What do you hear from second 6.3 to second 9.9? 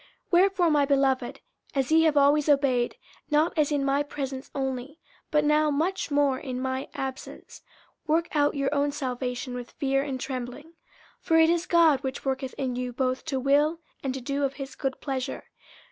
in my absence, work out your own salvation with